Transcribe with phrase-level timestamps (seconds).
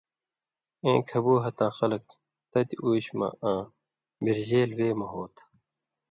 [0.83, 2.03] اېں (کھبُو ہتھاں خلک)
[2.51, 3.61] تتیۡ اوشیۡ مہ آں
[4.23, 5.43] بِرژېل وے مہ (ہوتھہ۔)